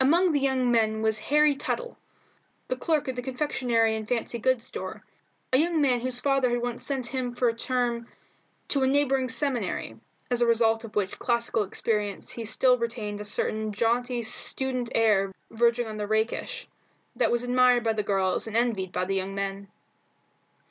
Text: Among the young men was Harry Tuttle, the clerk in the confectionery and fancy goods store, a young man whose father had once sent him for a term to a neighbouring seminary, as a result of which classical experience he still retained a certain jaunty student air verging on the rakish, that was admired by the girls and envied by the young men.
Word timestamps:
Among 0.00 0.32
the 0.32 0.40
young 0.40 0.70
men 0.72 1.02
was 1.02 1.18
Harry 1.18 1.54
Tuttle, 1.54 1.98
the 2.68 2.74
clerk 2.76 3.06
in 3.06 3.16
the 3.16 3.20
confectionery 3.20 3.94
and 3.96 4.08
fancy 4.08 4.38
goods 4.38 4.64
store, 4.64 5.04
a 5.52 5.58
young 5.58 5.82
man 5.82 6.00
whose 6.00 6.20
father 6.22 6.48
had 6.48 6.62
once 6.62 6.82
sent 6.82 7.08
him 7.08 7.34
for 7.34 7.48
a 7.50 7.54
term 7.54 8.06
to 8.68 8.82
a 8.82 8.86
neighbouring 8.86 9.28
seminary, 9.28 10.00
as 10.30 10.40
a 10.40 10.46
result 10.46 10.84
of 10.84 10.96
which 10.96 11.18
classical 11.18 11.64
experience 11.64 12.32
he 12.32 12.46
still 12.46 12.78
retained 12.78 13.20
a 13.20 13.24
certain 13.24 13.74
jaunty 13.74 14.22
student 14.22 14.90
air 14.94 15.34
verging 15.50 15.86
on 15.86 15.98
the 15.98 16.06
rakish, 16.06 16.66
that 17.14 17.30
was 17.30 17.44
admired 17.44 17.84
by 17.84 17.92
the 17.92 18.02
girls 18.02 18.46
and 18.46 18.56
envied 18.56 18.90
by 18.90 19.04
the 19.04 19.16
young 19.16 19.34
men. 19.34 19.68